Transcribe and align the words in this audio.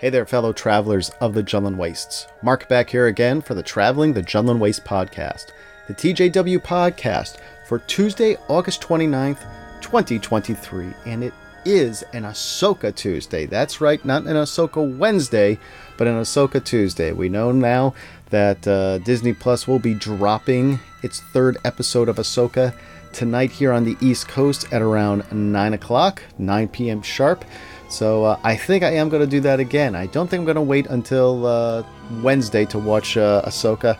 Hey 0.00 0.08
there, 0.08 0.24
fellow 0.24 0.54
travelers 0.54 1.10
of 1.20 1.34
the 1.34 1.42
Jundland 1.42 1.76
Wastes. 1.76 2.26
Mark 2.40 2.66
back 2.70 2.88
here 2.88 3.06
again 3.06 3.42
for 3.42 3.52
the 3.52 3.62
Traveling 3.62 4.14
the 4.14 4.22
Jundland 4.22 4.58
Waste 4.58 4.82
podcast, 4.82 5.48
the 5.88 5.92
TJW 5.92 6.56
podcast 6.60 7.36
for 7.68 7.80
Tuesday, 7.80 8.38
August 8.48 8.80
29th, 8.80 9.42
2023. 9.82 10.94
And 11.04 11.22
it 11.22 11.34
is 11.66 12.02
an 12.14 12.22
Ahsoka 12.22 12.94
Tuesday. 12.94 13.44
That's 13.44 13.82
right, 13.82 14.02
not 14.02 14.22
an 14.22 14.36
Ahsoka 14.36 14.96
Wednesday, 14.96 15.58
but 15.98 16.06
an 16.06 16.14
Ahsoka 16.14 16.64
Tuesday. 16.64 17.12
We 17.12 17.28
know 17.28 17.52
now 17.52 17.92
that 18.30 18.66
uh, 18.66 19.00
Disney 19.00 19.34
Plus 19.34 19.68
will 19.68 19.80
be 19.80 19.92
dropping 19.92 20.80
its 21.02 21.20
third 21.20 21.58
episode 21.62 22.08
of 22.08 22.16
Ahsoka 22.16 22.72
tonight 23.12 23.50
here 23.50 23.72
on 23.72 23.84
the 23.84 23.98
East 24.00 24.28
Coast 24.28 24.72
at 24.72 24.80
around 24.80 25.30
9 25.30 25.74
o'clock, 25.74 26.22
9 26.38 26.68
p.m. 26.68 27.02
sharp. 27.02 27.44
So 27.90 28.24
uh, 28.24 28.38
I 28.44 28.56
think 28.56 28.84
I 28.84 28.92
am 28.92 29.08
going 29.08 29.20
to 29.20 29.26
do 29.26 29.40
that 29.40 29.60
again. 29.60 29.94
I 29.94 30.06
don't 30.06 30.28
think 30.28 30.40
I'm 30.40 30.44
going 30.46 30.54
to 30.54 30.62
wait 30.62 30.86
until 30.86 31.44
uh, 31.44 31.82
Wednesday 32.22 32.64
to 32.66 32.78
watch 32.78 33.16
uh, 33.16 33.42
Ahsoka. 33.44 33.98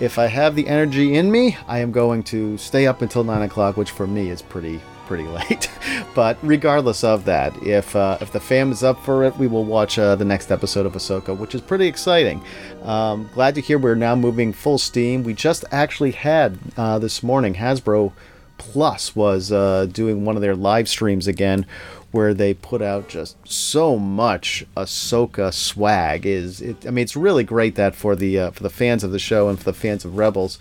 If 0.00 0.18
I 0.18 0.26
have 0.26 0.54
the 0.54 0.66
energy 0.66 1.14
in 1.14 1.30
me, 1.30 1.56
I 1.66 1.78
am 1.78 1.92
going 1.92 2.22
to 2.24 2.58
stay 2.58 2.86
up 2.86 3.00
until 3.00 3.24
9 3.24 3.42
o'clock, 3.42 3.76
which 3.76 3.92
for 3.92 4.06
me 4.06 4.30
is 4.30 4.42
pretty 4.42 4.80
pretty 5.06 5.24
late. 5.26 5.70
but 6.14 6.36
regardless 6.42 7.02
of 7.02 7.24
that, 7.24 7.56
if 7.62 7.96
uh, 7.96 8.18
if 8.20 8.30
the 8.30 8.40
fam 8.40 8.70
is 8.70 8.82
up 8.82 9.02
for 9.04 9.24
it, 9.24 9.36
we 9.38 9.46
will 9.46 9.64
watch 9.64 9.98
uh, 9.98 10.14
the 10.16 10.24
next 10.24 10.50
episode 10.50 10.84
of 10.84 10.92
Ahsoka, 10.92 11.36
which 11.36 11.54
is 11.54 11.60
pretty 11.60 11.86
exciting. 11.86 12.42
Um, 12.82 13.28
glad 13.32 13.54
to 13.54 13.60
hear 13.60 13.78
we're 13.78 13.94
now 13.94 14.14
moving 14.14 14.52
full 14.52 14.78
steam. 14.78 15.22
We 15.22 15.32
just 15.32 15.64
actually 15.72 16.10
had 16.10 16.58
uh, 16.76 16.98
this 16.98 17.22
morning 17.22 17.54
Hasbro 17.54 18.12
Plus 18.58 19.14
was 19.16 19.50
uh, 19.50 19.86
doing 19.86 20.24
one 20.24 20.36
of 20.36 20.42
their 20.42 20.56
live 20.56 20.88
streams 20.88 21.26
again 21.26 21.64
where 22.10 22.32
they 22.32 22.54
put 22.54 22.80
out 22.80 23.08
just 23.08 23.36
so 23.46 23.98
much 23.98 24.64
Ahsoka 24.76 25.52
swag. 25.52 26.26
Is 26.26 26.60
it? 26.60 26.86
I 26.86 26.90
mean, 26.90 27.02
it's 27.02 27.16
really 27.16 27.44
great 27.44 27.74
that 27.74 27.94
for 27.94 28.16
the 28.16 28.38
uh, 28.38 28.50
for 28.50 28.62
the 28.62 28.70
fans 28.70 29.04
of 29.04 29.12
the 29.12 29.18
show 29.18 29.48
and 29.48 29.58
for 29.58 29.64
the 29.64 29.74
fans 29.74 30.04
of 30.04 30.16
Rebels, 30.16 30.58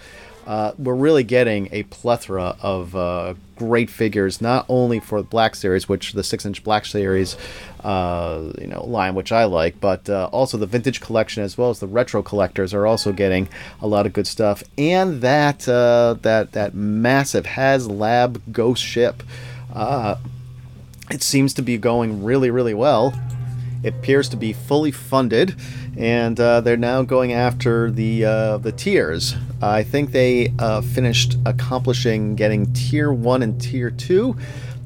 uh, 0.48 0.72
we're 0.78 0.96
really 0.96 1.24
getting 1.24 1.68
a 1.74 1.84
plethora 1.84 2.56
of 2.62 2.96
uh, 2.96 3.34
great 3.58 3.90
figures, 3.90 4.42
not 4.42 4.66
only 4.70 5.00
for 5.00 5.22
the 5.22 5.28
Black 5.28 5.56
Series, 5.56 5.90
which 5.90 6.14
the 6.14 6.24
six-inch 6.24 6.64
Black 6.64 6.86
Series, 6.86 7.36
uh, 7.84 8.54
you 8.58 8.68
know, 8.68 8.86
line, 8.86 9.14
which 9.14 9.34
I 9.34 9.44
like, 9.44 9.82
but 9.82 10.10
uh, 10.10 10.30
also 10.32 10.58
the 10.58 10.66
Vintage 10.66 11.02
Collection 11.02 11.44
as 11.44 11.58
well 11.58 11.70
as 11.70 11.80
the 11.80 11.88
retro 11.88 12.24
collectors 12.24 12.74
are 12.74 12.86
also 12.86 13.12
getting 13.12 13.50
a 13.82 13.88
lot 13.88 14.06
of 14.06 14.14
good 14.14 14.28
stuff, 14.28 14.64
and 14.78 15.22
that 15.22 15.68
uh, 15.68 16.16
that 16.22 16.54
that 16.54 16.74
massive 16.74 17.46
HasLab 17.46 18.42
Ghost 18.52 18.84
ship. 18.84 19.24
It 21.10 21.24
seems 21.24 21.54
to 21.54 21.62
be 21.62 21.78
going 21.78 22.24
really, 22.24 22.52
really 22.52 22.74
well. 22.74 23.14
It 23.84 23.96
appears 23.96 24.28
to 24.30 24.38
be 24.38 24.54
fully 24.54 24.92
funded, 24.92 25.56
and 25.96 26.38
uh, 26.40 26.62
they're 26.62 26.76
now 26.76 27.04
going 27.04 27.32
after 27.32 27.92
the 27.92 28.26
uh, 28.26 28.58
the 28.58 28.72
tiers. 28.72 29.36
I 29.62 29.84
think 29.84 30.12
they 30.12 30.52
uh, 30.60 30.82
finished 30.82 31.38
accomplishing 31.46 32.36
getting 32.36 32.74
tier 32.74 33.14
one 33.14 33.44
and 33.44 33.62
tier 33.62 33.90
two. 33.92 34.36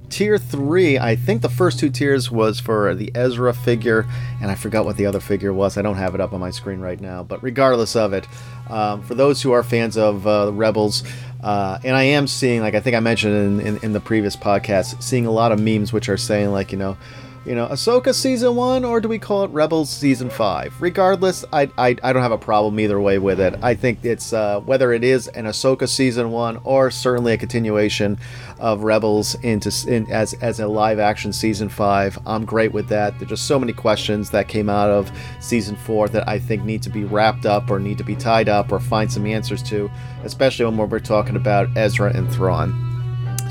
Tier 0.09 0.37
three, 0.37 0.99
I 0.99 1.15
think 1.15 1.41
the 1.41 1.49
first 1.49 1.79
two 1.79 1.89
tiers 1.89 2.29
was 2.29 2.59
for 2.59 2.93
the 2.93 3.11
Ezra 3.15 3.53
figure, 3.53 4.05
and 4.41 4.51
I 4.51 4.55
forgot 4.55 4.83
what 4.83 4.97
the 4.97 5.05
other 5.05 5.21
figure 5.21 5.53
was. 5.53 5.77
I 5.77 5.81
don't 5.81 5.95
have 5.95 6.13
it 6.13 6.19
up 6.19 6.33
on 6.33 6.41
my 6.41 6.51
screen 6.51 6.81
right 6.81 6.99
now, 6.99 7.23
but 7.23 7.41
regardless 7.41 7.95
of 7.95 8.11
it, 8.11 8.27
um, 8.69 9.01
for 9.03 9.15
those 9.15 9.41
who 9.41 9.53
are 9.53 9.63
fans 9.63 9.95
of 9.95 10.27
uh, 10.27 10.51
Rebels, 10.53 11.03
uh, 11.43 11.79
and 11.83 11.95
I 11.95 12.03
am 12.03 12.27
seeing, 12.27 12.61
like 12.61 12.75
I 12.75 12.79
think 12.79 12.95
I 12.95 12.99
mentioned 12.99 13.61
in, 13.61 13.67
in, 13.67 13.83
in, 13.83 13.93
the 13.93 13.99
previous 13.99 14.35
podcast, 14.35 15.01
seeing 15.01 15.25
a 15.25 15.31
lot 15.31 15.51
of 15.51 15.59
memes 15.59 15.91
which 15.91 16.07
are 16.07 16.17
saying, 16.17 16.51
like, 16.51 16.71
you 16.71 16.77
know, 16.77 16.97
you 17.43 17.55
know, 17.55 17.67
Ahsoka 17.67 18.13
season 18.13 18.55
one, 18.55 18.85
or 18.85 19.01
do 19.01 19.07
we 19.07 19.17
call 19.17 19.43
it 19.43 19.49
Rebels 19.49 19.89
season 19.89 20.29
five? 20.29 20.79
Regardless, 20.79 21.43
I, 21.51 21.71
I, 21.75 21.95
I 22.03 22.13
don't 22.13 22.21
have 22.21 22.31
a 22.31 22.37
problem 22.37 22.79
either 22.79 23.01
way 23.01 23.17
with 23.17 23.39
it. 23.39 23.55
I 23.63 23.73
think 23.73 24.05
it's 24.05 24.31
uh, 24.31 24.59
whether 24.59 24.93
it 24.93 25.03
is 25.03 25.27
an 25.29 25.45
Ahsoka 25.45 25.89
season 25.89 26.31
one 26.31 26.59
or 26.63 26.91
certainly 26.91 27.33
a 27.33 27.37
continuation 27.37 28.19
of 28.59 28.83
Rebels 28.83 29.35
into 29.41 29.71
in, 29.91 30.11
as 30.11 30.35
as 30.35 30.59
a 30.59 30.67
live 30.67 30.99
action 30.99 31.33
season 31.33 31.67
five. 31.67 32.19
I'm 32.27 32.45
great 32.45 32.73
with 32.73 32.87
that. 32.89 33.17
There's 33.17 33.29
just 33.29 33.47
so 33.47 33.57
many 33.57 33.73
questions 33.73 34.29
that 34.29 34.47
came 34.47 34.69
out 34.69 34.91
of 34.91 35.11
season 35.39 35.75
four 35.75 36.09
that 36.09 36.27
I 36.29 36.37
think 36.37 36.63
need 36.63 36.83
to 36.83 36.89
be 36.89 37.05
wrapped 37.05 37.47
up 37.47 37.71
or 37.71 37.79
need 37.79 37.97
to 37.97 38.03
be 38.03 38.15
tied 38.15 38.49
up 38.49 38.71
or 38.71 38.79
find 38.79 39.11
some 39.11 39.25
answers 39.25 39.63
to, 39.63 39.89
especially 40.23 40.65
when 40.65 40.77
we're 40.77 40.99
talking 40.99 41.35
about 41.35 41.75
Ezra 41.75 42.15
and 42.15 42.31
Thrawn. 42.31 42.90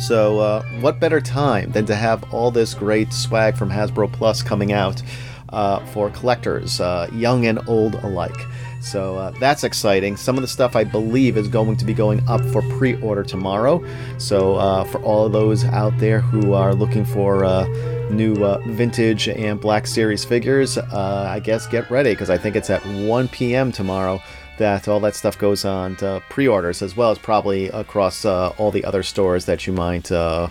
So, 0.00 0.38
uh, 0.38 0.62
what 0.81 0.99
better 0.99 1.21
time 1.21 1.72
than 1.72 1.84
to 1.84 1.94
have 1.94 2.33
all 2.33 2.50
this 2.50 2.72
great 2.72 3.12
swag 3.12 3.55
from 3.55 3.71
Hasbro 3.71 4.11
Plus 4.11 4.43
coming 4.43 4.72
out 4.72 5.03
uh, 5.50 5.84
for 5.87 6.09
collectors, 6.09 6.81
uh, 6.81 7.09
young 7.12 7.44
and 7.44 7.61
old 7.69 7.97
alike? 7.97 8.47
So 8.81 9.16
uh, 9.19 9.31
that's 9.33 9.62
exciting. 9.62 10.16
Some 10.16 10.37
of 10.37 10.43
the 10.43 10.49
stuff 10.49 10.75
I 10.75 10.84
believe 10.84 11.37
is 11.37 11.49
going 11.49 11.77
to 11.77 11.84
be 11.84 11.93
going 11.93 12.27
up 12.27 12.43
for 12.47 12.62
pre 12.62 12.99
order 13.03 13.22
tomorrow. 13.22 13.84
So, 14.16 14.56
uh, 14.56 14.84
for 14.84 15.03
all 15.03 15.27
of 15.27 15.33
those 15.33 15.66
out 15.66 15.97
there 15.99 16.21
who 16.21 16.55
are 16.55 16.75
looking 16.75 17.05
for 17.05 17.44
uh, 17.44 17.66
new 18.10 18.34
vintage 18.66 19.28
and 19.28 19.60
Black 19.60 19.87
Series 19.87 20.25
figures, 20.25 20.78
I 20.78 21.41
guess 21.41 21.66
get 21.66 21.91
ready 21.91 22.12
because 22.12 22.31
I 22.31 22.38
think 22.38 22.56
it's 22.56 22.71
at 22.71 22.84
1 22.84 23.28
p.m. 23.28 23.72
tomorrow 23.72 24.21
that 24.60 24.87
all 24.88 25.00
that 25.00 25.16
stuff 25.16 25.38
goes 25.38 25.65
on 25.65 25.97
to 25.97 26.22
pre-orders 26.28 26.82
as 26.82 26.94
well 26.94 27.10
as 27.10 27.19
probably 27.19 27.69
across 27.69 28.26
uh, 28.26 28.50
all 28.59 28.71
the 28.71 28.84
other 28.84 29.03
stores 29.03 29.47
that 29.47 29.66
you 29.66 29.72
might 29.72 30.12
uh, 30.12 30.48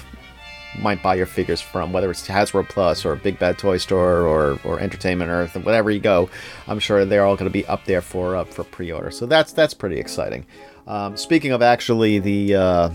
might 0.79 1.01
buy 1.01 1.15
your 1.15 1.25
figures 1.25 1.61
from, 1.61 1.93
whether 1.93 2.09
it's 2.11 2.27
Hasbro 2.27 2.67
Plus 2.67 3.05
or 3.05 3.15
Big 3.15 3.39
Bad 3.39 3.57
Toy 3.57 3.77
Store 3.77 4.21
or, 4.21 4.59
or 4.63 4.79
Entertainment 4.79 5.29
Earth, 5.29 5.55
and 5.55 5.65
whatever 5.65 5.89
you 5.89 5.99
go, 5.99 6.29
I'm 6.67 6.79
sure 6.79 7.05
they're 7.05 7.25
all 7.25 7.35
going 7.35 7.49
to 7.49 7.53
be 7.53 7.65
up 7.67 7.85
there 7.85 8.01
for 8.01 8.35
uh, 8.35 8.45
for 8.45 8.63
pre-order. 8.63 9.11
So 9.11 9.25
that's 9.25 9.53
that's 9.53 9.73
pretty 9.73 9.99
exciting. 9.99 10.45
Um, 10.87 11.15
speaking 11.15 11.51
of 11.51 11.61
actually 11.61 12.19
the 12.19 12.55
uh, 12.55 12.89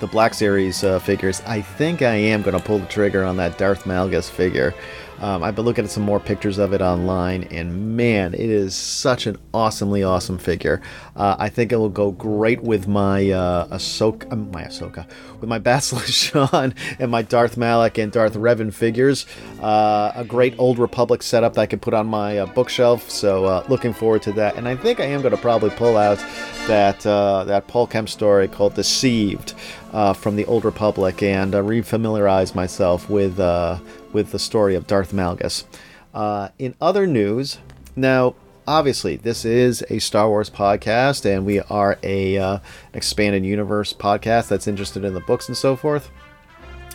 the 0.00 0.06
Black 0.06 0.34
Series 0.34 0.84
uh, 0.84 0.98
figures, 0.98 1.40
I 1.46 1.62
think 1.62 2.02
I 2.02 2.14
am 2.14 2.42
going 2.42 2.56
to 2.56 2.62
pull 2.62 2.78
the 2.78 2.86
trigger 2.86 3.24
on 3.24 3.36
that 3.38 3.58
Darth 3.58 3.84
Malgus 3.84 4.30
figure. 4.30 4.74
Um, 5.20 5.42
I've 5.42 5.56
been 5.56 5.64
looking 5.64 5.84
at 5.84 5.90
some 5.90 6.02
more 6.02 6.20
pictures 6.20 6.58
of 6.58 6.72
it 6.74 6.82
online, 6.82 7.44
and 7.44 7.96
man, 7.96 8.34
it 8.34 8.40
is 8.40 8.74
such 8.74 9.26
an 9.26 9.38
awesomely 9.54 10.02
awesome 10.02 10.36
figure. 10.36 10.82
Uh, 11.14 11.36
I 11.38 11.48
think 11.48 11.72
it 11.72 11.76
will 11.76 11.88
go 11.88 12.10
great 12.10 12.62
with 12.62 12.86
my 12.86 13.30
uh, 13.30 13.66
Ahsoka, 13.68 14.30
uh, 14.30 14.36
my 14.36 14.64
Ahsoka, 14.64 15.08
with 15.40 15.48
my 15.48 15.58
Bastila 15.66 16.04
Shan 16.04 16.74
and 16.98 17.10
my 17.10 17.22
Darth 17.22 17.56
Malak 17.56 17.96
and 17.96 18.12
Darth 18.12 18.34
Revan 18.34 18.72
figures. 18.72 19.24
Uh, 19.62 20.12
a 20.14 20.24
great 20.24 20.54
old 20.58 20.78
Republic 20.78 21.22
setup 21.22 21.54
that 21.54 21.62
I 21.62 21.66
could 21.66 21.80
put 21.80 21.94
on 21.94 22.06
my 22.06 22.38
uh, 22.38 22.46
bookshelf. 22.46 23.10
So 23.10 23.46
uh, 23.46 23.64
looking 23.68 23.94
forward 23.94 24.22
to 24.22 24.32
that. 24.32 24.56
And 24.56 24.68
I 24.68 24.76
think 24.76 25.00
I 25.00 25.04
am 25.04 25.22
going 25.22 25.34
to 25.34 25.40
probably 25.40 25.70
pull 25.70 25.96
out 25.96 26.18
that 26.66 27.00
that 27.00 27.66
Paul 27.68 27.86
Kemp 27.86 28.08
story 28.08 28.48
called 28.48 28.74
Deceived 28.74 29.54
from 30.16 30.36
the 30.36 30.44
Old 30.44 30.64
Republic 30.64 31.22
and 31.22 31.54
refamiliarize 31.54 32.54
myself 32.54 33.08
with 33.08 33.38
with 34.12 34.32
the 34.32 34.38
story 34.38 34.74
of 34.74 34.86
Darth 34.86 35.12
Malgus. 35.12 35.64
Uh, 36.14 36.48
in 36.58 36.74
other 36.80 37.06
news, 37.06 37.58
now 37.94 38.34
obviously 38.66 39.16
this 39.16 39.44
is 39.44 39.84
a 39.90 39.98
Star 39.98 40.28
Wars 40.28 40.50
podcast, 40.50 41.24
and 41.24 41.44
we 41.44 41.60
are 41.60 41.98
a 42.02 42.38
uh, 42.38 42.58
expanded 42.94 43.44
universe 43.44 43.92
podcast 43.92 44.48
that's 44.48 44.66
interested 44.66 45.04
in 45.04 45.14
the 45.14 45.20
books 45.20 45.48
and 45.48 45.56
so 45.56 45.76
forth. 45.76 46.10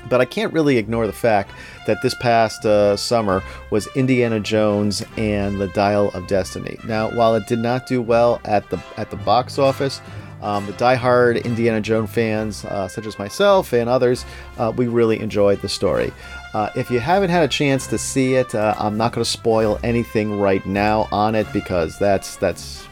But 0.10 0.20
I 0.20 0.26
can't 0.26 0.52
really 0.52 0.78
ignore 0.78 1.06
the 1.06 1.14
fact 1.14 1.52
that 1.86 2.02
this 2.02 2.16
past 2.16 2.66
uh, 2.66 2.98
summer 2.98 3.44
was 3.70 3.88
Indiana 3.96 4.40
Jones 4.40 5.04
and 5.16 5.62
the 5.62 5.68
Dial 5.68 6.10
of 6.16 6.26
Destiny. 6.26 6.80
Now, 6.86 7.12
while 7.12 7.36
it 7.36 7.46
did 7.48 7.60
not 7.60 7.86
do 7.86 8.02
well 8.02 8.42
at 8.46 8.68
the 8.72 8.82
at 8.98 9.12
the 9.12 9.18
box 9.18 9.60
office, 9.60 10.02
um, 10.42 10.66
the 10.66 10.74
die-hard 10.74 11.38
Indiana 11.38 11.82
Jones 11.82 12.10
fans, 12.10 12.66
uh, 12.66 12.88
such 12.88 13.06
as 13.06 13.20
myself 13.20 13.74
and 13.74 13.88
others, 13.88 14.26
uh, 14.58 14.74
we 14.76 14.88
really 14.88 15.20
enjoyed 15.20 15.62
the 15.62 15.70
story. 15.70 16.12
Uh, 16.54 16.70
if 16.76 16.92
you 16.92 17.00
haven't 17.00 17.30
had 17.30 17.44
a 17.44 17.48
chance 17.48 17.88
to 17.88 17.98
see 17.98 18.36
it, 18.36 18.54
uh, 18.54 18.76
I'm 18.78 18.98
not 18.98 19.14
going 19.14 19.24
to 19.24 19.30
spoil 19.30 19.80
anything 19.84 20.40
right 20.40 20.66
now 20.66 21.08
on 21.12 21.34
it 21.34 21.52
because 21.54 21.98
that's 21.98 22.36
that's 22.38 22.88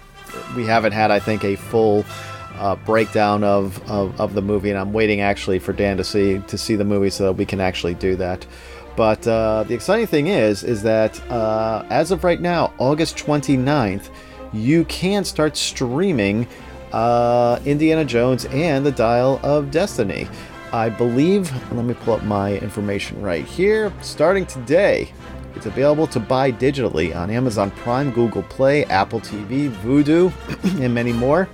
we 0.55 0.65
haven't 0.65 0.93
had, 0.93 1.11
I 1.11 1.19
think, 1.19 1.43
a 1.43 1.55
full 1.55 2.05
uh, 2.55 2.75
breakdown 2.77 3.43
of, 3.43 3.81
of, 3.89 4.19
of 4.19 4.33
the 4.33 4.41
movie, 4.41 4.69
and 4.69 4.77
I'm 4.77 4.93
waiting 4.93 5.21
actually 5.21 5.59
for 5.59 5.73
Dan 5.73 5.97
to 5.97 6.03
see 6.03 6.39
to 6.47 6.57
see 6.57 6.75
the 6.75 6.85
movie 6.85 7.09
so 7.09 7.25
that 7.25 7.33
we 7.33 7.45
can 7.45 7.59
actually 7.59 7.95
do 7.95 8.15
that. 8.17 8.45
But 8.95 9.25
uh, 9.27 9.63
the 9.63 9.73
exciting 9.73 10.07
thing 10.07 10.27
is, 10.27 10.63
is 10.63 10.83
that 10.83 11.21
uh, 11.29 11.85
as 11.89 12.11
of 12.11 12.23
right 12.23 12.41
now, 12.41 12.73
August 12.79 13.17
29th, 13.17 14.09
you 14.51 14.83
can 14.85 15.23
start 15.23 15.55
streaming 15.55 16.47
uh, 16.91 17.59
Indiana 17.65 18.03
Jones 18.03 18.45
and 18.45 18.85
the 18.85 18.91
Dial 18.91 19.39
of 19.43 19.71
Destiny. 19.71 20.27
I 20.71 20.89
believe, 20.89 21.51
let 21.71 21.85
me 21.85 21.93
pull 21.93 22.13
up 22.13 22.23
my 22.23 22.57
information 22.57 23.21
right 23.21 23.45
here. 23.45 23.91
Starting 24.01 24.45
today, 24.45 25.11
it's 25.55 25.65
available 25.65 26.07
to 26.07 26.19
buy 26.19 26.51
digitally 26.51 27.15
on 27.15 27.29
Amazon 27.29 27.71
Prime, 27.71 28.11
Google 28.11 28.43
Play, 28.43 28.85
Apple 28.85 29.19
TV, 29.19 29.69
Vudu, 29.69 30.31
and 30.81 30.93
many 30.93 31.11
more. 31.11 31.49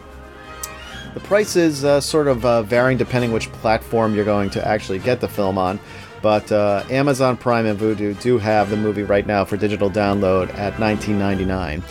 The 1.14 1.22
price 1.22 1.56
is 1.56 1.86
uh, 1.86 2.02
sort 2.02 2.28
of 2.28 2.46
uh, 2.46 2.64
varying 2.64 2.98
depending 2.98 3.32
which 3.32 3.50
platform 3.54 4.16
you're 4.16 4.26
going 4.26 4.50
to 4.52 4.68
actually 4.68 5.00
get 5.00 5.22
the 5.22 5.30
film 5.30 5.58
on. 5.58 5.80
But 6.22 6.52
uh, 6.52 6.84
Amazon 6.90 7.38
Prime 7.38 7.66
and 7.66 7.80
Vudu 7.80 8.20
do 8.20 8.38
have 8.38 8.70
the 8.70 8.78
movie 8.78 9.04
right 9.04 9.26
now 9.26 9.46
for 9.46 9.56
digital 9.56 9.90
download 9.90 10.54
at 10.56 10.74
19.99. 10.74 11.82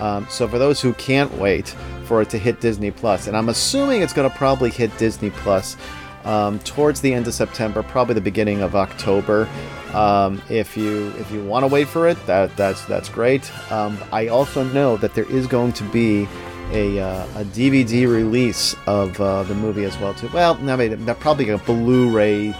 Um, 0.00 0.26
so 0.28 0.48
for 0.48 0.58
those 0.58 0.80
who 0.80 0.94
can't 0.94 1.32
wait 1.34 1.68
for 2.06 2.22
it 2.22 2.30
to 2.30 2.38
hit 2.38 2.60
Disney 2.60 2.90
Plus, 2.90 3.28
and 3.28 3.36
I'm 3.36 3.50
assuming 3.50 4.02
it's 4.02 4.12
going 4.12 4.28
to 4.28 4.36
probably 4.36 4.70
hit 4.70 4.96
Disney 4.98 5.30
Plus 5.30 5.76
um, 6.24 6.58
towards 6.60 7.00
the 7.00 7.12
end 7.12 7.26
of 7.26 7.34
September, 7.34 7.82
probably 7.82 8.14
the 8.14 8.20
beginning 8.20 8.62
of 8.62 8.74
October. 8.74 9.48
Um, 9.92 10.40
if 10.48 10.76
you 10.76 11.08
if 11.18 11.30
you 11.30 11.44
want 11.44 11.64
to 11.64 11.66
wait 11.66 11.88
for 11.88 12.08
it, 12.08 12.24
that 12.26 12.56
that's 12.56 12.84
that's 12.86 13.08
great. 13.08 13.50
Um, 13.70 13.98
I 14.10 14.28
also 14.28 14.64
know 14.64 14.96
that 14.96 15.14
there 15.14 15.30
is 15.30 15.46
going 15.46 15.72
to 15.74 15.84
be 15.84 16.26
a, 16.72 16.98
uh, 16.98 17.24
a 17.36 17.44
DVD 17.44 18.08
release 18.08 18.74
of 18.86 19.20
uh, 19.20 19.42
the 19.42 19.54
movie 19.54 19.84
as 19.84 19.98
well 19.98 20.14
too. 20.14 20.30
Well, 20.32 20.54
mean, 20.76 21.04
they're 21.04 21.14
probably 21.14 21.50
a 21.50 21.58
Blu-ray, 21.58 22.54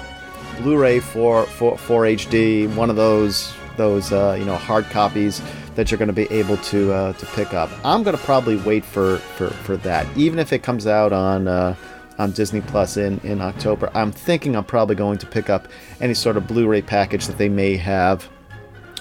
Blu-ray 0.59 1.01
for 1.01 1.45
for 1.47 1.79
4 1.79 2.03
HD, 2.03 2.75
one 2.75 2.91
of 2.91 2.97
those 2.97 3.55
those 3.77 4.13
uh, 4.13 4.37
you 4.39 4.45
know 4.45 4.57
hard 4.57 4.85
copies 4.87 5.41
that 5.75 5.91
you're 5.91 5.99
going 5.99 6.09
to 6.09 6.13
be 6.13 6.31
able 6.31 6.59
to 6.59 6.93
uh, 6.93 7.13
to 7.15 7.27
pick 7.27 7.55
up. 7.55 7.71
I'm 7.85 8.03
going 8.03 8.17
to 8.17 8.23
probably 8.23 8.57
wait 8.57 8.85
for, 8.85 9.17
for 9.17 9.49
for 9.49 9.77
that, 9.79 10.07
even 10.17 10.39
if 10.39 10.53
it 10.53 10.63
comes 10.63 10.87
out 10.87 11.13
on 11.13 11.49
uh, 11.49 11.75
on 12.19 12.33
Disney 12.33 12.61
Plus 12.61 12.97
in, 12.97 13.19
in 13.21 13.41
October. 13.41 13.91
I'm 13.95 14.13
thinking 14.13 14.55
I'm 14.57 14.65
probably 14.65 14.95
going 14.95 15.19
to 15.19 15.27
pick 15.27 15.51
up 15.51 15.69
any 16.01 16.15
sort 16.15 16.37
of 16.37 16.47
Blu 16.47 16.67
ray 16.67 16.83
package 16.83 17.27
that 17.27 17.39
they 17.39 17.49
may 17.49 17.77
have, 17.77 18.25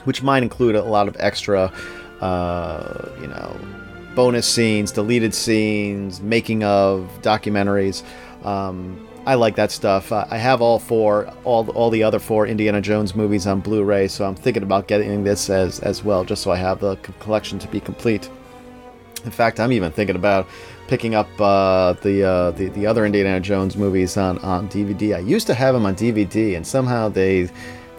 which 0.05 0.23
might 0.23 0.43
include 0.43 0.75
a 0.75 0.83
lot 0.83 1.07
of 1.07 1.15
extra, 1.19 1.71
uh, 2.21 3.09
you 3.19 3.27
know, 3.27 3.59
bonus 4.15 4.47
scenes, 4.47 4.91
deleted 4.91 5.33
scenes, 5.33 6.21
making 6.21 6.63
of 6.63 7.09
documentaries. 7.21 8.03
Um, 8.45 9.07
I 9.25 9.35
like 9.35 9.55
that 9.55 9.71
stuff. 9.71 10.11
I 10.11 10.37
have 10.37 10.61
all 10.61 10.79
four, 10.79 11.31
all 11.43 11.69
all 11.71 11.91
the 11.91 12.01
other 12.01 12.17
four 12.17 12.47
Indiana 12.47 12.81
Jones 12.81 13.15
movies 13.15 13.45
on 13.45 13.59
Blu-ray, 13.59 14.07
so 14.07 14.25
I'm 14.25 14.33
thinking 14.33 14.63
about 14.63 14.87
getting 14.87 15.23
this 15.23 15.47
as 15.49 15.79
as 15.81 16.03
well, 16.03 16.23
just 16.25 16.41
so 16.41 16.49
I 16.49 16.55
have 16.55 16.79
the 16.79 16.95
collection 17.19 17.59
to 17.59 17.67
be 17.67 17.79
complete. 17.79 18.31
In 19.23 19.31
fact, 19.31 19.59
I'm 19.59 19.71
even 19.71 19.91
thinking 19.91 20.15
about 20.15 20.47
picking 20.87 21.15
up 21.15 21.29
uh, 21.39 21.93
the, 22.01 22.23
uh, 22.23 22.51
the 22.51 22.69
the 22.69 22.85
other 22.85 23.05
Indiana 23.05 23.39
Jones 23.39 23.77
movies 23.77 24.17
on, 24.17 24.39
on 24.39 24.67
DVD. 24.67 25.15
I 25.15 25.19
used 25.19 25.47
to 25.47 25.53
have 25.53 25.73
them 25.73 25.85
on 25.85 25.95
DVD, 25.95 26.55
and 26.57 26.65
somehow 26.65 27.09
they 27.09 27.49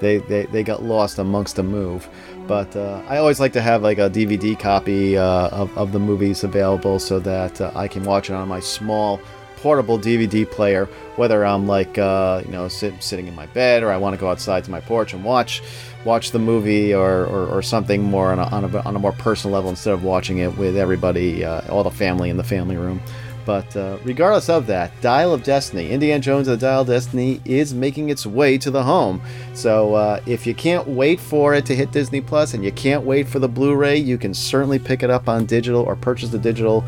they, 0.03 0.19
they, 0.19 0.47
they 0.47 0.63
got 0.65 0.83
lost 0.83 1.19
amongst 1.19 1.57
the 1.57 1.63
move. 1.63 2.09
But 2.49 2.75
uh, 2.75 3.01
I 3.09 3.19
always 3.19 3.39
like 3.39 3.53
to 3.53 3.63
have 3.63 3.83
like 3.83 3.99
a 3.99 4.11
DVD 4.11 4.59
copy 4.59 5.17
uh, 5.17 5.49
of, 5.49 5.79
of 5.79 5.93
the 5.93 6.01
movies 6.01 6.43
available 6.43 6.99
so 6.99 7.21
that 7.21 7.61
uh, 7.61 7.71
I 7.75 7.87
can 7.87 8.03
watch 8.03 8.29
it 8.29 8.35
on 8.35 8.49
my 8.49 8.59
small 8.59 9.21
portable 9.63 9.99
DVD 9.99 10.49
player, 10.51 10.87
whether 11.17 11.47
I'm 11.47 11.67
like 11.67 11.97
uh, 11.97 12.43
you 12.45 12.51
know 12.51 12.69
sit, 12.69 13.03
sitting 13.03 13.29
in 13.29 13.35
my 13.35 13.47
bed 13.47 13.83
or 13.83 13.93
I 13.93 13.97
want 13.97 14.15
to 14.15 14.21
go 14.21 14.29
outside 14.29 14.65
to 14.65 14.71
my 14.71 14.81
porch 14.81 15.15
and 15.15 15.25
watch 15.25 15.63
watch 16.05 16.33
the 16.33 16.39
movie 16.39 16.93
or, 16.93 17.27
or, 17.27 17.47
or 17.47 17.63
something 17.63 18.03
more 18.03 18.33
on 18.33 18.39
a, 18.41 18.45
on, 18.45 18.65
a, 18.65 18.79
on 18.81 18.97
a 18.97 18.99
more 18.99 19.13
personal 19.13 19.55
level 19.55 19.71
instead 19.71 19.95
of 19.95 20.03
watching 20.03 20.39
it 20.39 20.57
with 20.57 20.77
everybody, 20.77 21.45
uh, 21.45 21.61
all 21.71 21.85
the 21.85 21.91
family 21.91 22.29
in 22.29 22.37
the 22.37 22.45
family 22.45 22.77
room. 22.77 23.01
But 23.45 23.77
uh, 23.77 23.99
regardless 24.05 24.49
of 24.49 24.67
that, 24.69 24.93
Dial 25.01 25.35
of 25.35 25.43
Destiny, 25.43 25.91
Indiana 25.91 26.21
Jones 26.21 26.47
and 26.47 26.61
the 26.61 26.61
Dial 26.61 26.83
of 26.83 26.87
Destiny 26.87 27.41
is 27.45 27.75
making 27.75 28.09
its 28.11 28.25
way 28.25 28.57
to 28.59 28.71
the 28.71 28.83
home. 28.83 29.21
So 29.53 29.95
uh, 29.95 30.21
if 30.27 30.47
you 30.47 30.55
can't 30.55 30.87
wait 30.87 31.19
for 31.19 31.55
it 31.55 31.67
to 31.67 31.75
hit 31.75 31.91
Disney 31.91 32.21
Plus 32.21 32.55
and 32.55 32.65
you 32.65 32.71
can't 32.71 33.03
wait 33.03 33.27
for 33.29 33.41
the 33.41 33.49
Blu 33.49 33.75
ray, 33.75 33.97
you 33.97 34.17
can 34.17 34.33
certainly 34.33 34.79
pick 34.79 35.03
it 35.03 35.11
up 35.11 35.29
on 35.29 35.47
digital 35.47 35.83
or 35.83 35.97
purchase 35.97 36.29
the 36.29 36.39
digital 36.39 36.85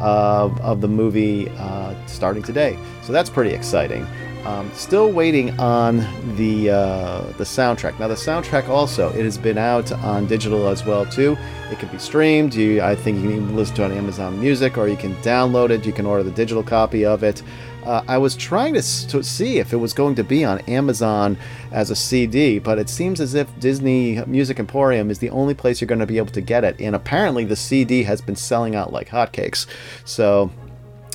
uh, 0.00 0.50
of 0.62 0.80
the 0.80 0.88
movie 0.88 1.48
uh, 1.58 1.94
starting 2.06 2.42
today. 2.42 2.78
So 3.02 3.12
that's 3.12 3.30
pretty 3.30 3.54
exciting. 3.54 4.06
Um, 4.46 4.70
still 4.74 5.10
waiting 5.10 5.58
on 5.58 5.96
the 6.36 6.70
uh, 6.70 7.20
the 7.36 7.42
soundtrack. 7.42 7.98
Now 7.98 8.06
the 8.06 8.14
soundtrack 8.14 8.68
also 8.68 9.08
it 9.08 9.24
has 9.24 9.36
been 9.36 9.58
out 9.58 9.90
on 9.90 10.26
digital 10.26 10.68
as 10.68 10.84
well 10.86 11.04
too. 11.04 11.36
It 11.72 11.80
can 11.80 11.88
be 11.88 11.98
streamed. 11.98 12.54
You, 12.54 12.80
I 12.80 12.94
think 12.94 13.24
you 13.24 13.30
can 13.30 13.56
listen 13.56 13.74
to 13.76 13.82
it 13.82 13.84
on 13.86 13.92
Amazon 13.92 14.40
Music 14.40 14.78
or 14.78 14.86
you 14.86 14.96
can 14.96 15.16
download 15.16 15.70
it. 15.70 15.84
You 15.84 15.92
can 15.92 16.06
order 16.06 16.22
the 16.22 16.30
digital 16.30 16.62
copy 16.62 17.04
of 17.04 17.24
it. 17.24 17.42
Uh, 17.86 18.02
I 18.08 18.18
was 18.18 18.34
trying 18.34 18.74
to, 18.74 18.82
to, 18.82 19.22
see 19.22 19.58
if 19.58 19.72
it 19.72 19.76
was 19.76 19.92
going 19.92 20.16
to 20.16 20.24
be 20.24 20.44
on 20.44 20.58
Amazon 20.62 21.38
as 21.70 21.88
a 21.88 21.94
CD, 21.94 22.58
but 22.58 22.80
it 22.80 22.88
seems 22.88 23.20
as 23.20 23.34
if 23.34 23.48
Disney 23.60 24.20
Music 24.26 24.58
Emporium 24.58 25.08
is 25.08 25.20
the 25.20 25.30
only 25.30 25.54
place 25.54 25.80
you're 25.80 25.86
going 25.86 26.00
to 26.00 26.06
be 26.06 26.18
able 26.18 26.32
to 26.32 26.40
get 26.40 26.64
it. 26.64 26.80
And 26.80 26.96
apparently 26.96 27.44
the 27.44 27.54
CD 27.54 28.02
has 28.02 28.20
been 28.20 28.34
selling 28.34 28.74
out 28.74 28.92
like 28.92 29.08
hotcakes. 29.08 29.66
So 30.04 30.50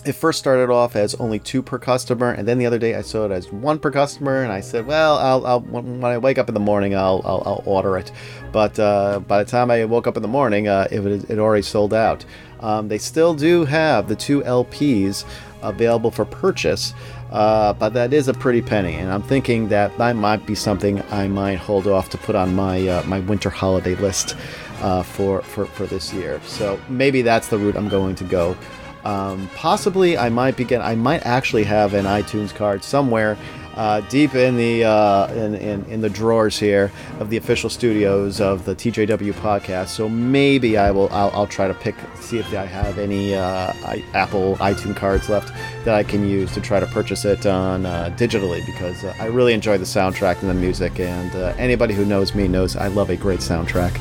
it 0.05 0.13
first 0.13 0.39
started 0.39 0.71
off 0.71 0.95
as 0.95 1.13
only 1.15 1.39
two 1.39 1.61
per 1.61 1.77
customer, 1.77 2.31
and 2.31 2.47
then 2.47 2.57
the 2.57 2.65
other 2.65 2.79
day 2.79 2.95
I 2.95 3.01
saw 3.01 3.25
it 3.25 3.31
as 3.31 3.51
one 3.51 3.77
per 3.77 3.91
customer, 3.91 4.41
and 4.41 4.51
I 4.51 4.61
said, 4.61 4.87
well, 4.87 5.17
I'll, 5.17 5.45
I'll 5.45 5.59
when 5.59 6.03
I 6.03 6.17
wake 6.17 6.37
up 6.37 6.47
in 6.47 6.53
the 6.53 6.59
morning, 6.59 6.95
I'll, 6.95 7.21
I'll, 7.23 7.43
I'll 7.45 7.63
order 7.65 7.97
it. 7.97 8.11
But 8.51 8.79
uh, 8.79 9.19
by 9.19 9.43
the 9.43 9.49
time 9.49 9.69
I 9.69 9.85
woke 9.85 10.07
up 10.07 10.15
in 10.15 10.21
the 10.21 10.27
morning, 10.27 10.67
uh, 10.67 10.87
it, 10.89 11.01
it 11.29 11.37
already 11.37 11.61
sold 11.61 11.93
out. 11.93 12.25
Um, 12.61 12.87
they 12.87 12.97
still 12.97 13.33
do 13.33 13.65
have 13.65 14.07
the 14.07 14.15
two 14.15 14.41
LPs 14.41 15.25
available 15.61 16.11
for 16.11 16.25
purchase, 16.25 16.93
uh, 17.31 17.73
but 17.73 17.93
that 17.93 18.13
is 18.13 18.27
a 18.27 18.33
pretty 18.33 18.61
penny, 18.61 18.95
and 18.95 19.11
I'm 19.11 19.23
thinking 19.23 19.69
that 19.69 19.97
that 19.97 20.15
might 20.15 20.45
be 20.45 20.55
something 20.55 21.01
I 21.11 21.27
might 21.27 21.57
hold 21.57 21.87
off 21.87 22.09
to 22.09 22.17
put 22.17 22.35
on 22.35 22.55
my 22.55 22.87
uh, 22.87 23.03
my 23.03 23.19
winter 23.21 23.49
holiday 23.49 23.95
list 23.95 24.35
uh, 24.81 25.03
for, 25.03 25.41
for 25.41 25.65
for 25.65 25.85
this 25.85 26.13
year. 26.13 26.41
So 26.45 26.79
maybe 26.89 27.21
that's 27.21 27.47
the 27.47 27.57
route 27.57 27.75
I'm 27.75 27.89
going 27.89 28.15
to 28.15 28.23
go. 28.23 28.57
Um, 29.03 29.49
possibly, 29.55 30.17
I 30.17 30.29
might 30.29 30.57
begin. 30.57 30.81
I 30.81 30.95
might 30.95 31.25
actually 31.25 31.63
have 31.63 31.93
an 31.93 32.05
iTunes 32.05 32.53
card 32.53 32.83
somewhere 32.83 33.37
uh, 33.75 34.01
deep 34.01 34.35
in 34.35 34.57
the 34.57 34.83
uh, 34.83 35.31
in, 35.33 35.55
in, 35.55 35.85
in, 35.85 36.01
the 36.01 36.09
drawers 36.09 36.59
here 36.59 36.91
of 37.19 37.29
the 37.29 37.37
official 37.37 37.69
studios 37.69 38.41
of 38.41 38.65
the 38.65 38.75
TJW 38.75 39.33
podcast. 39.33 39.89
So 39.89 40.09
maybe 40.09 40.77
I 40.77 40.91
will. 40.91 41.09
I'll, 41.11 41.31
I'll 41.31 41.47
try 41.47 41.67
to 41.67 41.73
pick 41.73 41.95
see 42.19 42.37
if 42.37 42.53
I 42.53 42.65
have 42.65 42.97
any 42.97 43.33
uh, 43.33 43.73
I, 43.85 44.03
Apple 44.13 44.57
iTunes 44.57 44.95
cards 44.95 45.29
left 45.29 45.53
that 45.85 45.95
I 45.95 46.03
can 46.03 46.27
use 46.27 46.51
to 46.53 46.61
try 46.61 46.79
to 46.79 46.87
purchase 46.87 47.23
it 47.23 47.45
on 47.45 47.85
uh, 47.85 48.13
digitally 48.17 48.65
because 48.65 49.03
uh, 49.03 49.15
I 49.19 49.25
really 49.27 49.53
enjoy 49.53 49.77
the 49.77 49.85
soundtrack 49.85 50.41
and 50.41 50.49
the 50.49 50.53
music. 50.53 50.99
And 50.99 51.33
uh, 51.35 51.53
anybody 51.57 51.93
who 51.93 52.05
knows 52.05 52.35
me 52.35 52.47
knows 52.47 52.75
I 52.75 52.87
love 52.87 53.09
a 53.09 53.15
great 53.15 53.39
soundtrack 53.39 53.97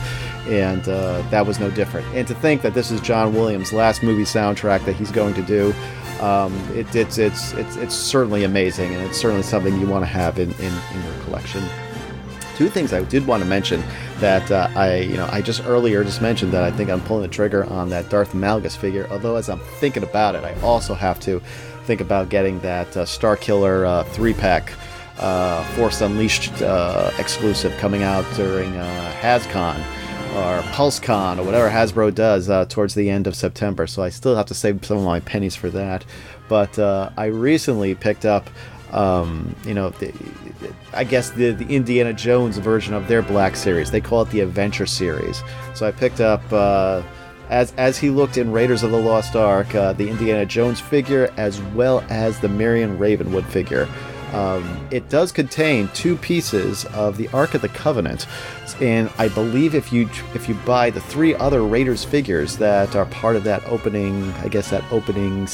and 0.48 0.82
that 1.30 1.46
was 1.46 1.60
no 1.60 1.70
different. 1.70 2.06
And 2.08 2.26
to 2.26 2.34
think 2.34 2.62
that 2.62 2.74
this 2.74 2.90
is 2.90 3.00
John 3.02 3.34
Williams' 3.34 3.72
last 3.72 4.02
movie 4.02 4.24
soundtrack 4.24 4.84
that 4.86 4.96
he's 4.96 5.12
going 5.12 5.34
to 5.34 5.42
do, 5.42 5.72
um, 6.20 6.54
it, 6.74 6.94
it's, 6.94 7.18
it's, 7.18 7.52
it's, 7.54 7.76
it's 7.76 7.94
certainly 7.94 8.44
amazing, 8.44 8.94
and 8.94 9.02
it's 9.02 9.18
certainly 9.18 9.42
something 9.42 9.78
you 9.80 9.86
want 9.86 10.02
to 10.02 10.10
have 10.10 10.38
in, 10.38 10.50
in, 10.52 10.72
in 10.94 11.04
your 11.04 11.24
collection. 11.24 11.62
Two 12.56 12.68
things 12.68 12.92
I 12.92 13.02
did 13.04 13.26
want 13.26 13.42
to 13.42 13.48
mention 13.48 13.82
that 14.18 14.50
uh, 14.50 14.68
I, 14.76 14.98
you 14.98 15.16
know, 15.16 15.26
I 15.32 15.40
just 15.40 15.64
earlier 15.64 16.04
just 16.04 16.20
mentioned 16.20 16.52
that 16.52 16.62
I 16.62 16.70
think 16.70 16.90
I'm 16.90 17.00
pulling 17.00 17.22
the 17.22 17.28
trigger 17.28 17.64
on 17.64 17.88
that 17.88 18.10
Darth 18.10 18.34
Malgus 18.34 18.76
figure. 18.76 19.08
Although 19.10 19.36
as 19.36 19.48
I'm 19.48 19.60
thinking 19.60 20.02
about 20.02 20.34
it, 20.34 20.44
I 20.44 20.54
also 20.60 20.92
have 20.92 21.18
to 21.20 21.40
think 21.84 22.02
about 22.02 22.28
getting 22.28 22.60
that 22.60 22.94
uh, 22.96 23.06
Star 23.06 23.36
Killer 23.36 23.86
uh, 23.86 24.04
three 24.04 24.34
pack. 24.34 24.72
Uh, 25.18 25.62
Force 25.74 26.00
Unleashed 26.00 26.62
uh, 26.62 27.10
exclusive 27.18 27.76
coming 27.76 28.02
out 28.02 28.24
during 28.36 28.74
uh, 28.76 29.14
HasCon 29.20 29.76
or 30.34 30.60
PulseCon 30.72 31.38
or 31.38 31.42
whatever 31.42 31.68
Hasbro 31.68 32.14
does 32.14 32.48
uh, 32.48 32.64
towards 32.66 32.94
the 32.94 33.10
end 33.10 33.26
of 33.26 33.34
September. 33.34 33.86
So 33.86 34.02
I 34.02 34.10
still 34.10 34.36
have 34.36 34.46
to 34.46 34.54
save 34.54 34.84
some 34.84 34.98
of 34.98 35.04
my 35.04 35.20
pennies 35.20 35.56
for 35.56 35.70
that. 35.70 36.04
But 36.48 36.78
uh, 36.78 37.10
I 37.16 37.26
recently 37.26 37.94
picked 37.94 38.24
up, 38.24 38.48
um, 38.92 39.54
you 39.64 39.74
know, 39.74 39.90
the, 39.90 40.12
I 40.92 41.04
guess 41.04 41.30
the, 41.30 41.50
the 41.50 41.74
Indiana 41.74 42.12
Jones 42.12 42.58
version 42.58 42.94
of 42.94 43.08
their 43.08 43.22
Black 43.22 43.56
Series. 43.56 43.90
They 43.90 44.00
call 44.00 44.22
it 44.22 44.30
the 44.30 44.40
Adventure 44.40 44.86
Series. 44.86 45.42
So 45.74 45.86
I 45.86 45.92
picked 45.92 46.20
up. 46.20 46.42
Uh, 46.52 47.02
as, 47.50 47.74
as 47.76 47.98
he 47.98 48.10
looked 48.10 48.38
in 48.38 48.52
Raiders 48.52 48.84
of 48.84 48.92
the 48.92 48.96
Lost 48.96 49.34
Ark, 49.34 49.74
uh, 49.74 49.92
the 49.92 50.08
Indiana 50.08 50.46
Jones 50.46 50.78
figure, 50.78 51.34
as 51.36 51.60
well 51.74 52.04
as 52.08 52.38
the 52.38 52.48
Marion 52.48 52.96
Ravenwood 52.96 53.44
figure. 53.46 53.88
Um, 54.32 54.86
it 54.92 55.08
does 55.08 55.32
contain 55.32 55.88
two 55.88 56.16
pieces 56.16 56.84
of 56.86 57.16
the 57.16 57.28
Ark 57.30 57.54
of 57.54 57.62
the 57.62 57.68
Covenant, 57.68 58.26
and 58.80 59.10
I 59.18 59.28
believe 59.28 59.74
if 59.74 59.92
you 59.92 60.08
if 60.34 60.48
you 60.48 60.54
buy 60.54 60.90
the 60.90 61.00
three 61.00 61.34
other 61.34 61.62
Raiders 61.62 62.04
figures 62.04 62.56
that 62.56 62.96
are 62.96 63.06
part 63.06 63.36
of 63.36 63.44
that 63.44 63.62
opening, 63.66 64.30
I 64.34 64.48
guess 64.48 64.70
that 64.70 64.84
opening 64.90 65.46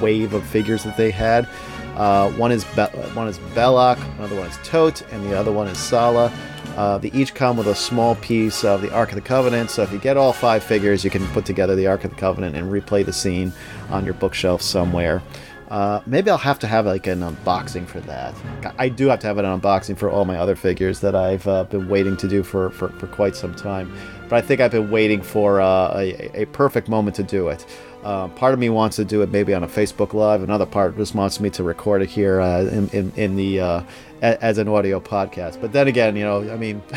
wave 0.00 0.34
of 0.34 0.44
figures 0.46 0.84
that 0.84 0.96
they 0.96 1.10
had, 1.10 1.48
uh, 1.96 2.30
one 2.32 2.52
is 2.52 2.64
Be- 2.64 2.82
one 3.14 3.28
is 3.28 3.38
Belloq, 3.54 3.98
another 4.18 4.36
one 4.36 4.46
is 4.46 4.56
Toht, 4.58 5.02
and 5.12 5.24
the 5.24 5.36
other 5.36 5.52
one 5.52 5.66
is 5.66 5.78
Sallah. 5.78 6.32
Uh, 6.76 6.96
they 6.96 7.10
each 7.10 7.34
come 7.34 7.56
with 7.56 7.66
a 7.66 7.74
small 7.74 8.14
piece 8.16 8.62
of 8.64 8.82
the 8.82 8.92
Ark 8.92 9.08
of 9.08 9.16
the 9.16 9.20
Covenant, 9.20 9.68
so 9.70 9.82
if 9.82 9.90
you 9.90 9.98
get 9.98 10.16
all 10.16 10.32
five 10.32 10.62
figures, 10.62 11.02
you 11.02 11.10
can 11.10 11.26
put 11.28 11.44
together 11.44 11.74
the 11.74 11.88
Ark 11.88 12.04
of 12.04 12.10
the 12.10 12.16
Covenant 12.16 12.54
and 12.54 12.70
replay 12.70 13.04
the 13.04 13.12
scene 13.12 13.52
on 13.90 14.04
your 14.04 14.14
bookshelf 14.14 14.62
somewhere. 14.62 15.20
Uh, 15.68 16.00
maybe 16.06 16.30
I'll 16.30 16.38
have 16.38 16.58
to 16.60 16.66
have 16.66 16.86
like 16.86 17.06
an 17.06 17.20
unboxing 17.20 17.86
for 17.86 18.00
that. 18.00 18.34
I 18.78 18.88
do 18.88 19.08
have 19.08 19.18
to 19.20 19.26
have 19.26 19.36
an 19.36 19.44
unboxing 19.44 19.98
for 19.98 20.10
all 20.10 20.24
my 20.24 20.36
other 20.36 20.56
figures 20.56 21.00
that 21.00 21.14
I've 21.14 21.46
uh, 21.46 21.64
been 21.64 21.88
waiting 21.88 22.16
to 22.18 22.28
do 22.28 22.42
for, 22.42 22.70
for, 22.70 22.88
for, 22.90 23.06
quite 23.06 23.36
some 23.36 23.54
time. 23.54 23.92
But 24.30 24.36
I 24.36 24.40
think 24.40 24.62
I've 24.62 24.70
been 24.70 24.90
waiting 24.90 25.20
for 25.20 25.60
uh, 25.60 25.92
a, 25.94 26.42
a 26.42 26.46
perfect 26.46 26.88
moment 26.88 27.16
to 27.16 27.22
do 27.22 27.48
it. 27.48 27.66
Uh, 28.02 28.28
part 28.28 28.54
of 28.54 28.60
me 28.60 28.70
wants 28.70 28.96
to 28.96 29.04
do 29.04 29.20
it 29.20 29.30
maybe 29.30 29.52
on 29.52 29.62
a 29.62 29.68
Facebook 29.68 30.14
Live. 30.14 30.42
Another 30.42 30.66
part 30.66 30.96
just 30.96 31.14
wants 31.14 31.38
me 31.38 31.50
to 31.50 31.62
record 31.62 32.00
it 32.00 32.08
here 32.08 32.40
uh, 32.40 32.62
in, 32.62 32.88
in, 32.90 33.12
in 33.16 33.36
the 33.36 33.84
as 34.22 34.56
an 34.56 34.68
audio 34.68 35.00
podcast. 35.00 35.60
But 35.60 35.72
then 35.72 35.86
again, 35.86 36.16
you 36.16 36.24
know, 36.24 36.50
I 36.50 36.56
mean. 36.56 36.82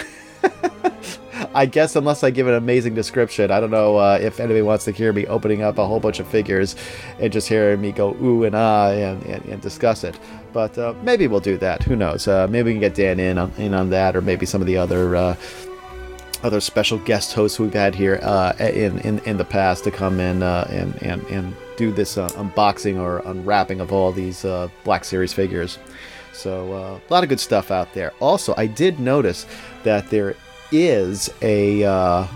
I 1.54 1.66
guess 1.66 1.98
unless 1.98 2.24
I 2.24 2.30
give 2.30 2.48
an 2.48 2.54
amazing 2.54 2.96
description, 2.96 3.52
I 3.52 3.60
don't 3.60 3.72
know 3.72 3.98
uh, 3.98 4.18
if 4.22 4.40
anybody 4.40 4.62
wants 4.62 4.86
to 4.86 4.92
hear 4.92 5.12
me 5.12 5.28
opening 5.28 5.62
up 5.62 5.78
a 5.78 5.86
whole 5.86 6.00
bunch 6.00 6.20
of 6.20 6.28
figures 6.28 6.78
and 7.20 7.32
just 7.32 7.50
hearing 7.50 7.82
me 7.82 7.92
go 7.92 8.16
ooh 8.22 8.46
and 8.46 8.56
ah 8.56 8.92
and, 8.92 9.22
and, 9.26 9.44
and 9.46 9.62
discuss 9.62 10.06
it. 10.06 10.18
But 10.54 10.78
uh, 10.78 10.94
maybe 11.04 11.28
we'll 11.28 11.42
do 11.42 11.58
that. 11.58 11.84
Who 11.84 11.96
knows? 11.96 12.28
Uh, 12.28 12.48
maybe 12.48 12.68
we 12.68 12.74
can 12.76 12.80
get 12.80 12.96
Dan 12.96 13.20
in 13.20 13.38
on, 13.38 13.52
in 13.58 13.74
on 13.74 13.90
that, 13.90 14.16
or 14.16 14.22
maybe 14.22 14.46
some 14.46 14.62
of 14.62 14.68
the 14.68 14.78
other 14.78 15.16
uh, 15.16 15.36
other 16.44 16.62
special 16.62 16.98
guest 17.00 17.34
hosts 17.34 17.60
we've 17.60 17.74
had 17.74 17.96
here 17.96 18.20
uh, 18.24 18.54
in, 18.60 19.00
in 19.00 19.20
in 19.20 19.38
the 19.38 19.46
past 19.46 19.84
to 19.84 19.92
come 19.92 20.22
in 20.22 20.42
uh, 20.44 20.68
and 20.70 20.96
and 21.04 21.22
and 21.28 21.56
do 21.76 21.92
this 21.92 22.16
unboxing 22.16 22.98
or 22.98 23.20
unwrapping 23.26 23.82
of 23.82 23.92
all 23.92 24.14
these 24.14 24.46
Black 24.86 25.04
Series 25.04 25.34
figures. 25.34 25.80
So 26.34 27.02
a 27.10 27.14
lot 27.14 27.24
of 27.24 27.30
good 27.30 27.42
stuff 27.42 27.72
out 27.72 27.94
there. 27.94 28.14
Also, 28.22 28.54
I 28.56 28.66
did 28.66 29.00
notice 29.00 29.46
that 29.84 30.10
there 30.10 30.36
is 30.72 31.30
a 31.42 31.84
uh, 31.84 32.28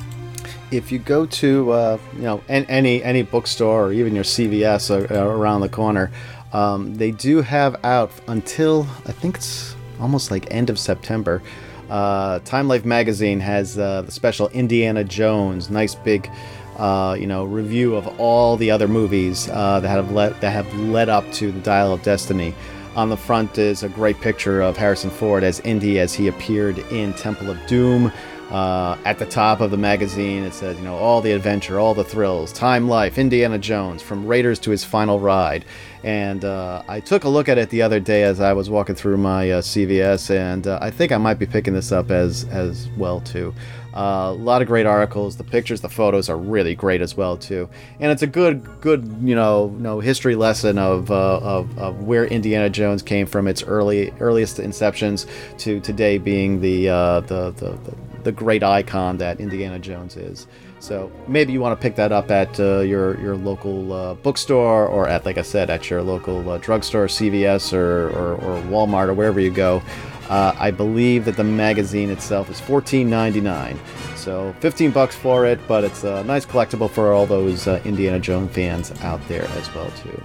if 0.72 0.92
you 0.92 1.00
go 1.00 1.26
to 1.26 1.72
uh, 1.72 1.98
you 2.16 2.22
know 2.22 2.42
any 2.48 3.04
any 3.04 3.22
bookstore 3.24 3.86
or 3.86 3.94
even 3.94 4.16
your 4.16 4.24
CVS 4.24 5.10
around 5.12 5.62
the 5.62 5.70
corner, 5.70 6.12
um, 6.54 6.96
they 6.96 7.12
do 7.12 7.42
have 7.42 7.76
out 7.84 8.12
until 8.28 8.84
I 9.06 9.12
think 9.12 9.38
it's 9.38 9.76
almost 10.00 10.32
like 10.32 10.52
end 10.52 10.70
of 10.70 10.80
September. 10.80 11.42
Uh, 11.90 12.40
Time 12.40 12.68
Life 12.68 12.86
magazine 12.86 13.40
has 13.40 13.78
uh, 13.78 14.02
the 14.04 14.12
special 14.12 14.50
Indiana 14.50 15.04
Jones, 15.04 15.70
nice 15.70 15.96
big. 15.96 16.30
Uh, 16.78 17.16
you 17.18 17.26
know, 17.26 17.46
review 17.46 17.96
of 17.96 18.20
all 18.20 18.58
the 18.58 18.70
other 18.70 18.86
movies 18.90 19.48
uh, 19.48 19.80
that 19.80 19.88
have 19.88 20.12
led 20.12 20.34
that 20.42 20.52
have 20.52 20.72
led 20.78 21.08
up 21.08 21.24
to 21.32 21.50
the 21.50 21.60
Dial 21.62 21.94
of 21.94 22.04
Destiny. 22.04 22.54
On 22.96 23.10
the 23.10 23.18
front 23.18 23.58
is 23.58 23.84
a 23.84 23.90
great 23.90 24.22
picture 24.22 24.62
of 24.62 24.78
Harrison 24.78 25.10
Ford 25.10 25.44
as 25.44 25.60
Indy 25.62 26.00
as 26.00 26.14
he 26.14 26.30
appeared 26.30 26.80
in 26.94 27.12
Temple 27.14 27.50
of 27.50 27.58
Doom. 27.68 28.10
Uh, 28.52 28.96
at 29.06 29.18
the 29.18 29.26
top 29.26 29.60
of 29.60 29.72
the 29.72 29.78
magazine, 29.78 30.44
it 30.44 30.54
says, 30.54 30.78
you 30.78 30.84
know, 30.84 30.96
all 30.96 31.20
the 31.20 31.32
adventure, 31.32 31.80
all 31.80 31.96
the 31.96 32.04
thrills, 32.04 32.54
time 32.54 32.88
life, 32.88 33.18
Indiana 33.18 33.58
Jones, 33.58 34.04
from 34.04 34.28
Raiders 34.28 34.60
to 34.60 34.72
his 34.72 34.84
final 34.84 35.20
ride. 35.20 35.66
And 36.04 36.46
uh, 36.46 36.84
I 36.88 37.00
took 37.00 37.24
a 37.24 37.30
look 37.30 37.50
at 37.50 37.58
it 37.58 37.72
the 37.72 37.82
other 37.82 38.00
day 38.00 38.22
as 38.22 38.40
I 38.40 38.54
was 38.54 38.70
walking 38.70 38.94
through 38.94 39.18
my 39.18 39.50
uh, 39.50 39.62
CVS, 39.62 40.30
and 40.30 40.68
uh, 40.68 40.78
I 40.80 40.92
think 40.92 41.12
I 41.12 41.18
might 41.18 41.40
be 41.40 41.48
picking 41.48 41.74
this 41.74 41.92
up 41.92 42.12
as 42.12 42.44
as 42.52 42.88
well 42.96 43.20
too. 43.22 43.56
Uh, 43.96 44.30
a 44.30 44.34
lot 44.34 44.62
of 44.62 44.68
great 44.68 44.86
articles. 44.86 45.38
The 45.38 45.44
pictures, 45.44 45.82
the 45.82 45.90
photos 45.90 46.30
are 46.30 46.38
really 46.38 46.76
great 46.76 47.02
as 47.02 47.18
well 47.18 47.38
too, 47.38 47.68
and 48.00 48.12
it's 48.12 48.22
a 48.22 48.28
good, 48.28 48.64
good, 48.82 49.18
you 49.24 49.34
know, 49.34 49.74
no 49.80 50.00
history 50.00 50.36
lesson 50.36 50.78
of, 50.78 51.10
of, 51.10 51.76
of 51.80 52.04
where 52.04 52.26
Indiana 52.26 52.70
Jones 52.70 53.02
came 53.02 53.26
from, 53.26 53.48
its 53.48 53.64
early 53.64 54.14
earliest 54.20 54.58
inceptions 54.58 55.26
to 55.58 55.80
today 55.80 56.20
being 56.20 56.62
the 56.62 56.86
the, 56.86 57.52
the, 57.58 57.72
the 57.90 58.05
the 58.26 58.32
great 58.32 58.64
icon 58.64 59.18
that 59.18 59.40
Indiana 59.40 59.80
Jones 59.80 60.18
is. 60.18 60.48
So 60.80 61.12
maybe 61.28 61.54
you 61.54 61.62
want 61.62 61.80
to 61.80 61.82
pick 61.82 61.96
that 61.96 62.12
up 62.12 62.30
at 62.32 62.60
uh, 62.60 62.80
your 62.80 63.20
your 63.22 63.38
local 63.38 63.94
uh, 63.94 64.14
bookstore 64.16 64.88
or 64.88 65.08
at, 65.08 65.26
like 65.26 65.38
I 65.38 65.44
said, 65.44 65.70
at 65.70 65.90
your 65.90 66.02
local 66.02 66.50
uh, 66.50 66.58
drugstore, 66.58 67.06
CVS 67.06 67.72
or, 67.72 68.10
or, 68.10 68.34
or 68.36 68.62
Walmart 68.64 69.08
or 69.08 69.14
wherever 69.14 69.40
you 69.40 69.52
go. 69.52 69.82
Uh, 70.30 70.56
I 70.60 70.72
believe 70.72 71.24
that 71.26 71.38
the 71.38 71.44
magazine 71.44 72.10
itself 72.10 72.50
is 72.50 72.60
$14.99. 72.60 73.78
So 74.18 74.56
15 74.60 74.90
bucks 74.90 75.16
for 75.16 75.46
it, 75.46 75.60
but 75.68 75.84
it's 75.84 76.04
a 76.04 76.24
nice 76.24 76.48
collectible 76.48 76.90
for 76.90 77.14
all 77.14 77.28
those 77.28 77.68
uh, 77.68 77.80
Indiana 77.86 78.20
Jones 78.20 78.52
fans 78.52 78.92
out 79.04 79.26
there 79.28 79.44
as 79.44 79.74
well 79.76 79.92
too. 80.04 80.24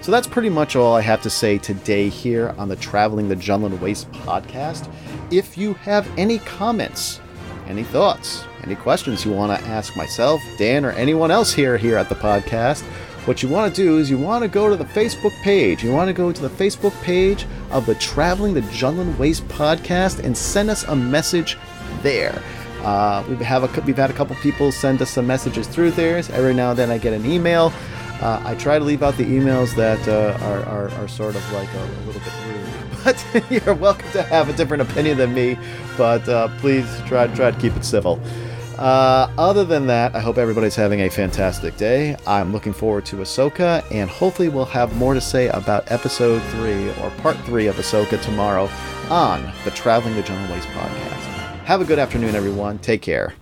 So 0.00 0.10
that's 0.10 0.26
pretty 0.26 0.48
much 0.48 0.74
all 0.74 0.96
I 0.96 1.00
have 1.02 1.22
to 1.22 1.30
say 1.30 1.58
today 1.58 2.08
here 2.08 2.54
on 2.58 2.68
the 2.68 2.76
Traveling 2.76 3.28
the 3.28 3.36
Jundland 3.36 3.78
Waste 3.78 4.10
podcast. 4.10 4.90
If 5.30 5.56
you 5.56 5.74
have 5.74 6.08
any 6.18 6.38
comments, 6.40 7.20
any 7.72 7.84
thoughts, 7.84 8.44
any 8.64 8.74
questions 8.74 9.24
you 9.24 9.32
want 9.32 9.58
to 9.58 9.66
ask 9.66 9.96
myself, 9.96 10.42
Dan, 10.58 10.84
or 10.84 10.90
anyone 10.90 11.30
else 11.30 11.54
here 11.54 11.78
here 11.78 11.96
at 11.96 12.10
the 12.10 12.14
podcast, 12.14 12.82
what 13.26 13.42
you 13.42 13.48
want 13.48 13.74
to 13.74 13.82
do 13.82 13.96
is 13.96 14.10
you 14.10 14.18
want 14.18 14.42
to 14.42 14.48
go 14.48 14.68
to 14.68 14.76
the 14.76 14.84
Facebook 14.84 15.32
page. 15.42 15.82
You 15.82 15.90
want 15.90 16.08
to 16.08 16.12
go 16.12 16.30
to 16.30 16.42
the 16.42 16.50
Facebook 16.50 16.92
page 17.02 17.46
of 17.70 17.86
the 17.86 17.94
Traveling 17.94 18.52
the 18.52 18.60
Jundland 18.62 19.16
Waste 19.16 19.48
podcast 19.48 20.22
and 20.22 20.36
send 20.36 20.68
us 20.68 20.82
a 20.84 20.94
message 20.94 21.56
there. 22.02 22.42
Uh, 22.82 23.24
we 23.26 23.36
have 23.36 23.62
a, 23.64 23.80
we've 23.82 23.96
had 23.96 24.10
a 24.10 24.12
couple 24.12 24.36
people 24.36 24.70
send 24.70 25.00
us 25.00 25.08
some 25.08 25.26
messages 25.26 25.66
through 25.66 25.92
there. 25.92 26.18
Every 26.18 26.52
now 26.52 26.70
and 26.70 26.78
then 26.78 26.90
I 26.90 26.98
get 26.98 27.14
an 27.14 27.24
email. 27.24 27.72
Uh, 28.20 28.42
I 28.44 28.54
try 28.56 28.78
to 28.78 28.84
leave 28.84 29.02
out 29.02 29.16
the 29.16 29.24
emails 29.24 29.74
that 29.76 30.06
uh, 30.06 30.36
are, 30.44 30.62
are, 30.64 30.90
are, 30.90 31.08
sort 31.08 31.36
of 31.36 31.52
like 31.52 31.72
a, 31.74 31.82
a, 31.82 32.02
little 32.04 32.20
bit 32.20 32.32
rude. 32.46 32.61
But 33.04 33.24
you're 33.50 33.74
welcome 33.74 34.10
to 34.12 34.22
have 34.22 34.48
a 34.48 34.52
different 34.52 34.82
opinion 34.82 35.18
than 35.18 35.34
me. 35.34 35.58
But 35.96 36.28
uh, 36.28 36.48
please 36.58 36.86
try 37.06 37.26
try 37.28 37.50
to 37.50 37.60
keep 37.60 37.76
it 37.76 37.84
civil. 37.84 38.20
Uh, 38.78 39.30
other 39.38 39.64
than 39.64 39.86
that, 39.86 40.14
I 40.14 40.20
hope 40.20 40.38
everybody's 40.38 40.74
having 40.74 41.00
a 41.00 41.08
fantastic 41.08 41.76
day. 41.76 42.16
I'm 42.26 42.52
looking 42.52 42.72
forward 42.72 43.04
to 43.06 43.16
Ahsoka, 43.16 43.84
and 43.92 44.10
hopefully, 44.10 44.48
we'll 44.48 44.64
have 44.64 44.96
more 44.96 45.14
to 45.14 45.20
say 45.20 45.48
about 45.48 45.90
episode 45.92 46.42
3 46.42 46.88
or 47.00 47.10
part 47.18 47.36
3 47.44 47.66
of 47.68 47.76
Ahsoka 47.76 48.20
tomorrow 48.20 48.68
on 49.10 49.52
the 49.64 49.70
Traveling 49.70 50.16
the 50.16 50.22
Jundland 50.22 50.50
Waste 50.50 50.68
podcast. 50.68 51.22
Have 51.64 51.80
a 51.80 51.84
good 51.84 51.98
afternoon, 51.98 52.34
everyone. 52.34 52.78
Take 52.78 53.02
care. 53.02 53.34